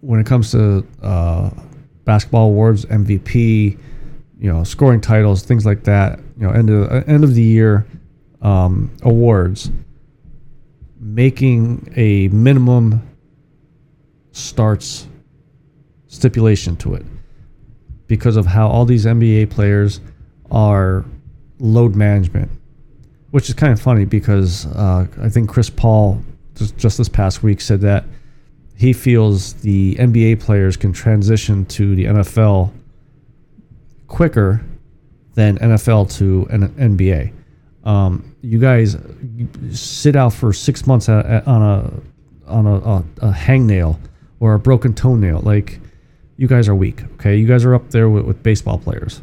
when 0.00 0.18
it 0.18 0.26
comes 0.26 0.50
to 0.50 0.84
uh, 1.02 1.50
basketball 2.04 2.46
awards, 2.46 2.86
MVP, 2.86 3.78
you 4.40 4.52
know, 4.52 4.64
scoring 4.64 5.00
titles, 5.00 5.42
things 5.42 5.66
like 5.66 5.84
that. 5.84 6.18
You 6.38 6.46
know, 6.46 6.52
end 6.52 6.70
of 6.70 7.08
end 7.08 7.22
of 7.22 7.34
the 7.34 7.42
year 7.42 7.86
um, 8.42 8.90
awards, 9.02 9.70
making 10.98 11.92
a 11.96 12.28
minimum 12.28 13.02
starts 14.32 15.06
stipulation 16.08 16.76
to 16.76 16.94
it 16.94 17.04
because 18.06 18.36
of 18.36 18.46
how 18.46 18.68
all 18.68 18.84
these 18.84 19.06
NBA 19.06 19.50
players 19.50 20.00
are 20.50 21.04
load 21.58 21.94
management, 21.94 22.50
which 23.30 23.48
is 23.48 23.54
kind 23.54 23.72
of 23.72 23.80
funny 23.80 24.04
because 24.04 24.66
uh, 24.66 25.06
I 25.20 25.28
think 25.28 25.48
Chris 25.48 25.70
Paul 25.70 26.22
just, 26.54 26.76
just 26.76 26.98
this 26.98 27.08
past 27.08 27.42
week 27.42 27.60
said 27.60 27.80
that 27.82 28.04
he 28.76 28.92
feels 28.92 29.54
the 29.54 29.94
NBA 29.96 30.40
players 30.40 30.76
can 30.76 30.92
transition 30.92 31.66
to 31.66 31.94
the 31.94 32.06
NFL 32.06 32.72
quicker 34.06 34.64
than 35.34 35.58
NFL 35.58 36.16
to 36.16 36.46
an 36.50 36.68
NBA. 36.70 37.32
Um, 37.84 38.36
you 38.42 38.58
guys 38.58 38.96
sit 39.72 40.16
out 40.16 40.34
for 40.34 40.52
six 40.52 40.86
months 40.86 41.08
on 41.08 41.24
a 41.24 42.00
on 42.46 42.66
a, 42.66 42.74
a, 42.74 42.96
a 43.28 43.32
hangnail 43.32 43.98
or 44.38 44.54
a 44.54 44.58
broken 44.58 44.94
toenail. 44.94 45.40
Like 45.40 45.80
you 46.36 46.46
guys 46.46 46.68
are 46.68 46.74
weak. 46.74 47.02
Okay, 47.14 47.36
you 47.36 47.46
guys 47.46 47.64
are 47.64 47.74
up 47.74 47.90
there 47.90 48.08
with, 48.08 48.24
with 48.24 48.42
baseball 48.42 48.78
players. 48.78 49.22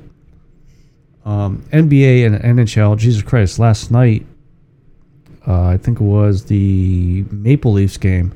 Um, 1.26 1.64
NBA 1.72 2.26
and 2.26 2.58
NHL. 2.58 2.98
Jesus 2.98 3.22
Christ! 3.22 3.60
Last 3.60 3.92
night, 3.92 4.26
uh, 5.46 5.64
I 5.66 5.78
think 5.78 6.00
it 6.00 6.04
was 6.04 6.46
the 6.46 7.26
Maple 7.30 7.74
Leafs 7.74 7.98
game, 7.98 8.34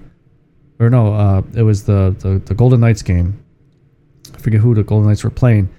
or 0.80 0.90
no, 0.90 1.13
uh, 1.13 1.42
it 1.56 1.63
was 1.63 1.84
the, 1.84 2.16
the 2.20 2.40
the 2.46 2.54
Golden 2.54 2.80
Knights 2.80 3.01
game. 3.01 3.44
I 4.36 4.38
forget 4.40 4.60
who 4.60 4.75
the 4.75 4.84
Golden 4.84 5.08
Knights 5.08 5.24
were 5.24 5.30
playing, 5.30 5.70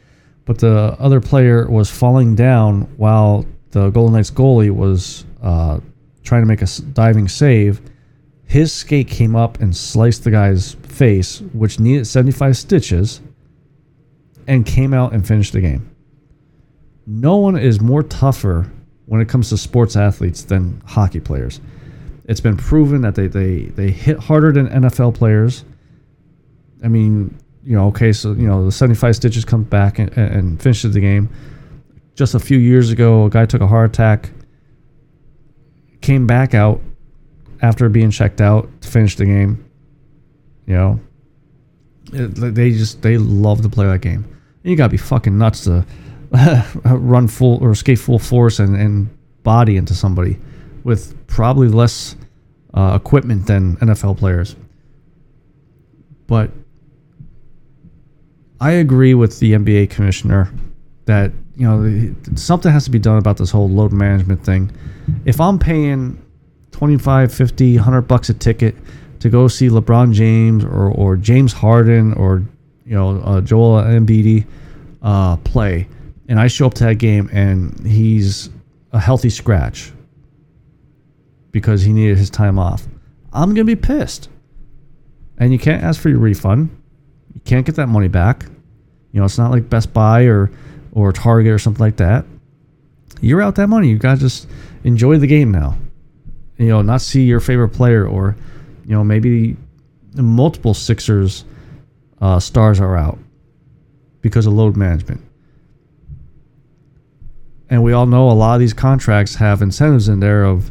but 0.46 0.58
the 0.58 0.96
other 0.98 1.20
player 1.20 1.68
was 1.70 1.90
falling 1.90 2.34
down 2.34 2.82
while 2.96 3.44
the 3.72 3.90
Golden 3.90 4.14
Knights 4.14 4.30
goalie 4.30 4.70
was 4.70 5.24
uh, 5.42 5.80
trying 6.22 6.42
to 6.42 6.46
make 6.46 6.62
a 6.62 6.66
diving 6.92 7.26
save. 7.26 7.80
His 8.44 8.72
skate 8.72 9.08
came 9.08 9.34
up 9.34 9.60
and 9.60 9.74
sliced 9.74 10.24
the 10.24 10.30
guy's 10.30 10.74
face, 10.82 11.40
which 11.52 11.80
needed 11.80 12.06
75 12.06 12.56
stitches, 12.56 13.20
and 14.46 14.66
came 14.66 14.92
out 14.92 15.14
and 15.14 15.26
finished 15.26 15.54
the 15.54 15.60
game. 15.60 15.90
No 17.06 17.36
one 17.36 17.56
is 17.56 17.80
more 17.80 18.02
tougher 18.02 18.70
when 19.06 19.20
it 19.20 19.28
comes 19.28 19.48
to 19.48 19.56
sports 19.56 19.96
athletes 19.96 20.42
than 20.42 20.80
hockey 20.86 21.20
players. 21.20 21.60
It's 22.26 22.40
been 22.40 22.56
proven 22.56 23.00
that 23.02 23.14
they, 23.14 23.26
they, 23.26 23.64
they 23.64 23.90
hit 23.90 24.18
harder 24.18 24.52
than 24.52 24.68
NFL 24.68 25.14
players. 25.14 25.64
I 26.84 26.88
mean, 26.88 27.36
you 27.64 27.76
know, 27.76 27.88
okay, 27.88 28.12
so, 28.12 28.32
you 28.32 28.46
know, 28.46 28.66
the 28.66 28.72
75 28.72 29.16
stitches 29.16 29.44
come 29.44 29.62
back 29.64 29.98
and, 29.98 30.12
and 30.16 30.60
finishes 30.60 30.92
the 30.92 31.00
game 31.00 31.30
just 32.14 32.34
a 32.34 32.38
few 32.38 32.58
years 32.58 32.90
ago, 32.90 33.26
a 33.26 33.30
guy 33.30 33.46
took 33.46 33.60
a 33.60 33.66
heart 33.66 33.90
attack, 33.90 34.30
came 36.00 36.26
back 36.26 36.54
out 36.54 36.80
after 37.60 37.88
being 37.88 38.10
checked 38.10 38.40
out 38.40 38.68
to 38.82 38.88
finish 38.88 39.16
the 39.16 39.24
game. 39.24 39.64
You 40.66 40.74
know, 40.74 41.00
it, 42.12 42.54
they 42.54 42.70
just 42.70 43.02
they 43.02 43.18
love 43.18 43.62
to 43.62 43.68
play 43.68 43.86
that 43.86 44.00
game. 44.00 44.26
You 44.62 44.76
gotta 44.76 44.90
be 44.90 44.96
fucking 44.96 45.36
nuts 45.36 45.64
to 45.64 45.86
run 46.84 47.28
full 47.28 47.62
or 47.62 47.74
skate 47.74 47.98
full 47.98 48.18
force 48.18 48.58
and, 48.58 48.76
and 48.76 49.08
body 49.42 49.76
into 49.76 49.94
somebody 49.94 50.38
with 50.84 51.26
probably 51.26 51.68
less 51.68 52.16
uh, 52.74 52.98
equipment 53.00 53.46
than 53.46 53.76
NFL 53.76 54.18
players. 54.18 54.56
But 56.26 56.50
I 58.60 58.72
agree 58.72 59.14
with 59.14 59.40
the 59.40 59.52
NBA 59.52 59.90
commissioner 59.90 60.52
that 61.06 61.32
you 61.62 61.68
know 61.68 62.14
something 62.34 62.72
has 62.72 62.84
to 62.86 62.90
be 62.90 62.98
done 62.98 63.18
about 63.18 63.36
this 63.36 63.52
whole 63.52 63.68
load 63.68 63.92
management 63.92 64.44
thing. 64.44 64.72
If 65.24 65.40
I'm 65.40 65.60
paying 65.60 66.20
25, 66.72 67.32
50, 67.32 67.76
100 67.76 68.02
bucks 68.02 68.28
a 68.30 68.34
ticket 68.34 68.74
to 69.20 69.30
go 69.30 69.46
see 69.46 69.68
LeBron 69.68 70.12
James 70.12 70.64
or, 70.64 70.88
or 70.90 71.16
James 71.16 71.52
Harden 71.52 72.14
or 72.14 72.42
you 72.84 72.96
know 72.96 73.20
uh, 73.20 73.40
Joel 73.40 73.80
Embiid 73.82 74.44
uh, 75.02 75.36
play, 75.36 75.86
and 76.28 76.40
I 76.40 76.48
show 76.48 76.66
up 76.66 76.74
to 76.74 76.84
that 76.84 76.96
game 76.96 77.30
and 77.32 77.86
he's 77.86 78.50
a 78.92 78.98
healthy 78.98 79.30
scratch 79.30 79.92
because 81.52 81.82
he 81.82 81.92
needed 81.92 82.18
his 82.18 82.28
time 82.28 82.58
off, 82.58 82.88
I'm 83.32 83.50
gonna 83.50 83.64
be 83.64 83.76
pissed. 83.76 84.28
And 85.38 85.52
you 85.52 85.60
can't 85.60 85.84
ask 85.84 86.00
for 86.00 86.08
your 86.08 86.18
refund. 86.18 86.76
You 87.34 87.40
can't 87.44 87.64
get 87.64 87.76
that 87.76 87.86
money 87.86 88.08
back. 88.08 88.46
You 89.12 89.20
know, 89.20 89.26
it's 89.26 89.38
not 89.38 89.52
like 89.52 89.70
Best 89.70 89.92
Buy 89.92 90.24
or 90.24 90.50
or 90.92 91.12
Target 91.12 91.52
or 91.52 91.58
something 91.58 91.80
like 91.80 91.96
that. 91.96 92.24
You're 93.20 93.42
out 93.42 93.56
that 93.56 93.68
money. 93.68 93.88
You 93.88 93.98
gotta 93.98 94.20
just 94.20 94.48
enjoy 94.84 95.18
the 95.18 95.26
game 95.26 95.50
now. 95.50 95.76
You 96.58 96.68
know, 96.68 96.82
not 96.82 97.00
see 97.00 97.24
your 97.24 97.40
favorite 97.40 97.70
player 97.70 98.06
or, 98.06 98.36
you 98.84 98.94
know, 98.94 99.02
maybe 99.02 99.56
multiple 100.14 100.74
Sixers 100.74 101.44
uh, 102.20 102.38
stars 102.38 102.80
are 102.80 102.96
out 102.96 103.18
because 104.20 104.46
of 104.46 104.52
load 104.52 104.76
management. 104.76 105.20
And 107.70 107.82
we 107.82 107.92
all 107.92 108.06
know 108.06 108.30
a 108.30 108.32
lot 108.32 108.54
of 108.54 108.60
these 108.60 108.74
contracts 108.74 109.36
have 109.36 109.62
incentives 109.62 110.08
in 110.08 110.20
there 110.20 110.44
of, 110.44 110.70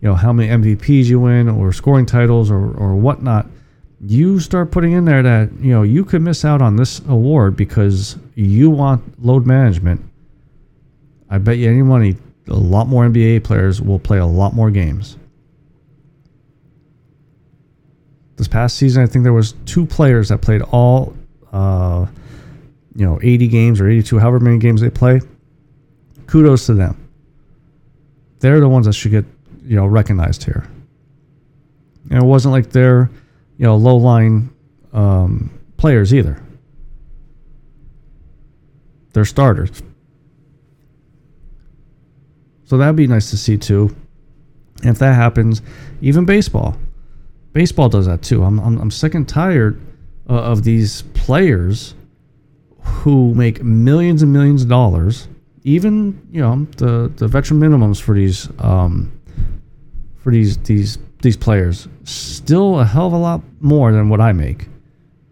you 0.00 0.08
know, 0.08 0.14
how 0.14 0.32
many 0.32 0.48
MVPs 0.50 1.06
you 1.06 1.18
win 1.18 1.48
or 1.48 1.72
scoring 1.72 2.04
titles 2.04 2.50
or, 2.50 2.72
or 2.74 2.94
whatnot. 2.94 3.46
You 4.04 4.40
start 4.40 4.72
putting 4.72 4.92
in 4.92 5.04
there 5.04 5.22
that, 5.22 5.52
you 5.60 5.72
know, 5.72 5.82
you 5.82 6.04
could 6.04 6.22
miss 6.22 6.44
out 6.44 6.60
on 6.60 6.76
this 6.76 7.00
award 7.08 7.56
because 7.56 8.18
you 8.34 8.68
want 8.68 9.24
load 9.24 9.46
management. 9.46 10.04
I 11.30 11.38
bet 11.38 11.58
you 11.58 11.70
any 11.70 11.82
money, 11.82 12.16
a 12.48 12.54
lot 12.54 12.88
more 12.88 13.06
NBA 13.06 13.44
players 13.44 13.80
will 13.80 14.00
play 14.00 14.18
a 14.18 14.26
lot 14.26 14.54
more 14.54 14.70
games. 14.70 15.16
This 18.36 18.48
past 18.48 18.76
season, 18.76 19.02
I 19.02 19.06
think 19.06 19.22
there 19.22 19.32
was 19.32 19.52
two 19.66 19.86
players 19.86 20.30
that 20.30 20.38
played 20.38 20.62
all, 20.62 21.14
uh, 21.52 22.06
you 22.96 23.06
know, 23.06 23.20
80 23.22 23.48
games 23.48 23.80
or 23.80 23.88
82, 23.88 24.18
however 24.18 24.40
many 24.40 24.58
games 24.58 24.80
they 24.80 24.90
play. 24.90 25.20
Kudos 26.26 26.66
to 26.66 26.74
them. 26.74 26.98
They're 28.40 28.58
the 28.58 28.68
ones 28.68 28.86
that 28.86 28.94
should 28.94 29.12
get, 29.12 29.24
you 29.64 29.76
know, 29.76 29.86
recognized 29.86 30.42
here. 30.42 30.66
And 32.10 32.20
it 32.20 32.26
wasn't 32.26 32.52
like 32.52 32.70
they're, 32.70 33.08
you 33.58 33.66
know, 33.66 33.76
low 33.76 33.96
line 33.96 34.50
um, 34.92 35.58
players 35.76 36.14
either. 36.14 36.42
They're 39.12 39.24
starters. 39.24 39.82
So 42.64 42.78
that'd 42.78 42.96
be 42.96 43.06
nice 43.06 43.30
to 43.30 43.36
see 43.36 43.58
too. 43.58 43.94
And 44.82 44.90
if 44.90 44.98
that 44.98 45.14
happens, 45.14 45.60
even 46.00 46.24
baseball, 46.24 46.76
baseball 47.52 47.88
does 47.88 48.06
that 48.06 48.22
too. 48.22 48.42
I'm 48.42 48.58
I'm, 48.58 48.78
I'm 48.78 48.90
sick 48.90 49.14
and 49.14 49.28
tired 49.28 49.80
uh, 50.28 50.34
of 50.34 50.64
these 50.64 51.02
players 51.14 51.94
who 52.80 53.34
make 53.34 53.62
millions 53.62 54.22
and 54.22 54.32
millions 54.32 54.62
of 54.62 54.68
dollars. 54.68 55.28
Even 55.64 56.26
you 56.32 56.40
know 56.40 56.66
the 56.78 57.12
the 57.16 57.28
veteran 57.28 57.60
minimums 57.60 58.00
for 58.00 58.14
these 58.14 58.48
um, 58.58 59.12
for 60.16 60.32
these 60.32 60.56
these 60.58 60.98
these 61.20 61.36
players 61.36 61.86
still 62.04 62.80
a 62.80 62.84
hell 62.84 63.06
of 63.06 63.12
a 63.12 63.18
lot 63.18 63.42
more 63.60 63.92
than 63.92 64.08
what 64.08 64.20
I 64.20 64.32
make 64.32 64.68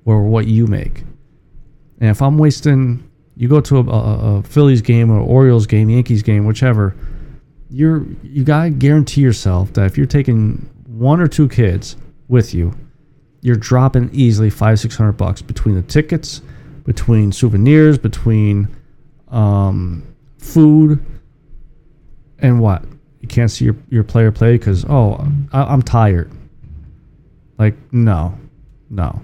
or 0.04 0.22
what 0.24 0.46
you 0.46 0.66
make. 0.66 1.00
And 2.00 2.10
if 2.10 2.22
I'm 2.22 2.38
wasting, 2.38 3.08
you 3.36 3.48
go 3.48 3.60
to 3.60 3.78
a, 3.78 3.82
a, 3.82 4.38
a 4.38 4.42
Phillies 4.42 4.82
game 4.82 5.10
or 5.10 5.20
Orioles 5.20 5.66
game, 5.66 5.90
Yankees 5.90 6.22
game, 6.22 6.46
whichever. 6.46 6.96
You're 7.68 8.04
you 8.22 8.42
gotta 8.42 8.70
guarantee 8.70 9.20
yourself 9.20 9.72
that 9.74 9.86
if 9.86 9.96
you're 9.96 10.06
taking 10.06 10.68
one 10.86 11.20
or 11.20 11.28
two 11.28 11.48
kids 11.48 11.96
with 12.28 12.52
you, 12.52 12.74
you're 13.42 13.56
dropping 13.56 14.10
easily 14.12 14.50
five 14.50 14.80
six 14.80 14.96
hundred 14.96 15.12
bucks 15.12 15.40
between 15.40 15.76
the 15.76 15.82
tickets, 15.82 16.42
between 16.84 17.30
souvenirs, 17.32 17.96
between 17.96 18.68
um, 19.28 20.02
food, 20.38 21.04
and 22.40 22.60
what 22.60 22.84
you 23.20 23.28
can't 23.28 23.50
see 23.50 23.66
your, 23.66 23.76
your 23.88 24.02
player 24.02 24.32
play 24.32 24.56
because 24.56 24.84
oh 24.86 25.24
I, 25.52 25.62
I'm 25.62 25.82
tired. 25.82 26.30
Like 27.60 27.74
no, 27.92 28.38
no. 28.88 29.20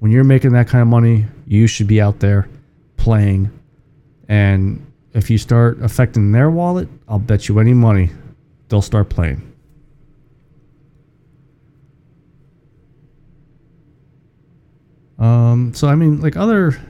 When 0.00 0.10
you're 0.10 0.24
making 0.24 0.50
that 0.54 0.66
kind 0.66 0.82
of 0.82 0.88
money, 0.88 1.26
you 1.46 1.68
should 1.68 1.86
be 1.86 2.00
out 2.00 2.18
there 2.18 2.48
playing, 2.96 3.52
and 4.28 4.84
if 5.12 5.30
you 5.30 5.38
start 5.38 5.80
affecting 5.80 6.32
their 6.32 6.50
wallet, 6.50 6.88
I'll 7.06 7.20
bet 7.20 7.48
you 7.48 7.60
any 7.60 7.72
money 7.72 8.10
they'll 8.68 8.82
start 8.82 9.10
playing. 9.10 9.48
Um, 15.20 15.72
so 15.72 15.86
I 15.86 15.94
mean, 15.94 16.20
like 16.20 16.36
other 16.36 16.80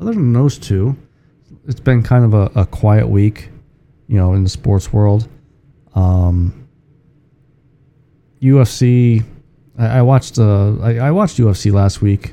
other 0.00 0.12
than 0.12 0.32
those 0.32 0.58
two, 0.58 0.96
it's 1.68 1.78
been 1.78 2.02
kind 2.02 2.24
of 2.24 2.34
a, 2.34 2.62
a 2.62 2.66
quiet 2.66 3.08
week, 3.08 3.50
you 4.08 4.16
know, 4.16 4.34
in 4.34 4.42
the 4.42 4.50
sports 4.50 4.92
world. 4.92 5.28
Um, 5.94 6.68
UFC, 8.42 9.24
I, 9.78 10.02
watched 10.02 10.38
uh, 10.38 10.76
I, 10.80 10.98
I 10.98 11.10
watched 11.10 11.38
UFC 11.38 11.72
last 11.72 12.00
week. 12.00 12.32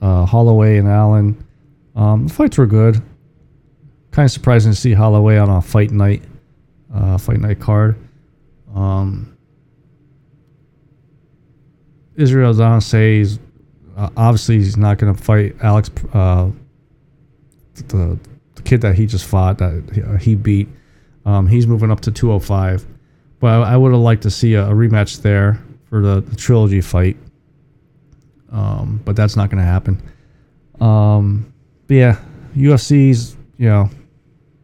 Uh, 0.00 0.24
Holloway 0.24 0.76
and 0.76 0.88
Allen, 0.88 1.44
um, 1.94 2.28
the 2.28 2.34
fights 2.34 2.58
were 2.58 2.66
good. 2.66 3.02
Kind 4.10 4.26
of 4.26 4.30
surprising 4.30 4.72
to 4.72 4.78
see 4.78 4.92
Holloway 4.92 5.38
on 5.38 5.50
a 5.50 5.60
fight 5.60 5.90
night, 5.90 6.22
uh, 6.94 7.18
fight 7.18 7.40
night 7.40 7.60
card. 7.60 7.96
Um, 8.74 9.36
Israel 12.14 12.52
Adesanya 12.52 13.20
is 13.20 13.38
uh, 13.96 14.10
obviously 14.16 14.56
he's 14.56 14.76
not 14.76 14.98
going 14.98 15.14
to 15.14 15.22
fight 15.22 15.56
Alex, 15.62 15.90
uh, 16.12 16.50
the, 17.88 18.18
the 18.54 18.62
kid 18.62 18.82
that 18.82 18.94
he 18.94 19.06
just 19.06 19.24
fought 19.24 19.58
that 19.58 20.18
he, 20.20 20.34
uh, 20.34 20.36
beat. 20.36 20.68
Um, 21.24 21.46
he's 21.46 21.66
moving 21.66 21.90
up 21.90 22.00
to 22.00 22.12
205, 22.12 22.86
but 23.40 23.46
I, 23.48 23.72
I 23.72 23.76
would 23.76 23.92
have 23.92 24.00
liked 24.00 24.22
to 24.22 24.30
see 24.30 24.54
a, 24.54 24.66
a 24.66 24.72
rematch 24.72 25.22
there 25.22 25.62
the, 26.02 26.20
the 26.20 26.36
trilogy 26.36 26.80
fight. 26.80 27.16
Um, 28.50 29.00
but 29.04 29.16
that's 29.16 29.36
not 29.36 29.50
going 29.50 29.58
to 29.58 29.64
happen. 29.64 30.02
Um, 30.80 31.52
but 31.86 31.94
yeah, 31.94 32.20
UFC's 32.54 33.36
you 33.58 33.68
know, 33.68 33.90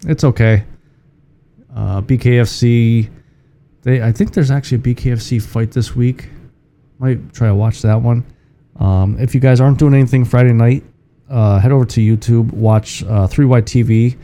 it's 0.07 0.25
okay. 0.25 0.65
Uh, 1.75 2.03
BKFC, 2.03 3.09
they 3.83 4.03
I 4.03 4.13
think 4.13 4.35
there's 4.35 4.51
actually 4.51 4.79
a 4.79 4.95
BKFC 4.95 5.41
fight 5.41 5.73
this 5.73 5.97
week. 5.97 6.29
Might 6.99 7.33
try 7.33 7.49
to 7.49 7.55
watch 7.55 7.83
that 7.83 8.01
one. 8.01 8.25
Um, 8.77 9.17
if 9.19 9.35
you 9.35 9.41
guys 9.41 9.61
aren't 9.61 9.79
doing 9.79 9.95
anything 9.95 10.25
Friday 10.25 10.53
night, 10.53 10.85
uh, 11.31 11.59
head 11.59 11.73
over 11.73 11.85
to 11.87 12.01
YouTube, 12.01 12.53
watch 12.53 13.03
uh, 13.05 13.27
3Y 13.27 13.63
TV. 13.63 14.17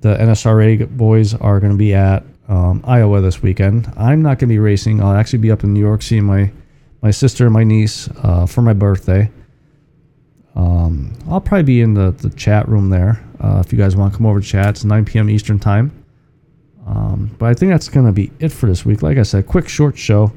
The 0.00 0.16
NSRA 0.16 0.88
boys 0.96 1.34
are 1.34 1.60
going 1.60 1.72
to 1.72 1.78
be 1.78 1.94
at 1.94 2.24
um, 2.48 2.82
Iowa 2.86 3.20
this 3.20 3.42
weekend. 3.42 3.92
I'm 3.96 4.22
not 4.22 4.38
going 4.38 4.48
to 4.48 4.54
be 4.54 4.58
racing. 4.58 5.02
I'll 5.02 5.16
actually 5.16 5.40
be 5.40 5.50
up 5.50 5.64
in 5.64 5.72
New 5.72 5.80
York 5.80 6.02
seeing 6.02 6.24
my, 6.24 6.52
my 7.02 7.10
sister 7.10 7.44
and 7.44 7.52
my 7.52 7.64
niece 7.64 8.08
uh, 8.22 8.46
for 8.46 8.62
my 8.62 8.72
birthday. 8.72 9.30
Um, 10.54 11.12
I'll 11.28 11.40
probably 11.40 11.64
be 11.64 11.80
in 11.80 11.94
the, 11.94 12.12
the 12.12 12.30
chat 12.30 12.68
room 12.68 12.88
there 12.90 13.22
uh, 13.40 13.62
if 13.64 13.72
you 13.72 13.78
guys 13.78 13.94
want 13.96 14.12
to 14.12 14.16
come 14.16 14.26
over 14.26 14.40
to 14.40 14.46
chat. 14.46 14.68
It's 14.70 14.84
9 14.84 15.04
p.m. 15.04 15.28
Eastern 15.28 15.58
Time. 15.58 16.04
Um, 16.86 17.34
but 17.38 17.46
I 17.46 17.54
think 17.54 17.72
that's 17.72 17.88
going 17.88 18.06
to 18.06 18.12
be 18.12 18.30
it 18.38 18.50
for 18.50 18.66
this 18.66 18.84
week. 18.84 19.02
Like 19.02 19.18
I 19.18 19.22
said, 19.22 19.46
quick, 19.46 19.68
short 19.68 19.98
show. 19.98 20.32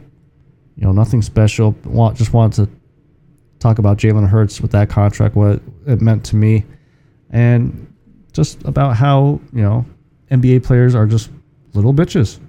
You 0.76 0.86
know, 0.86 0.92
nothing 0.92 1.22
special. 1.22 1.76
Want, 1.86 2.18
just 2.18 2.34
wanted 2.34 2.66
to 2.66 2.80
talk 3.60 3.80
about 3.80 3.98
Jalen 3.98 4.28
Hurts 4.28 4.60
with 4.60 4.72
that 4.72 4.90
contract, 4.90 5.36
what 5.36 5.62
it 5.86 6.02
meant 6.02 6.26
to 6.26 6.36
me, 6.36 6.66
and 7.30 7.94
just 8.32 8.64
about 8.64 8.96
how 8.96 9.42
you 9.54 9.62
know 9.62 9.86
NBA 10.32 10.64
players 10.64 10.96
are 10.96 11.06
just 11.06 11.30
little 11.74 11.94
bitches. 11.94 12.40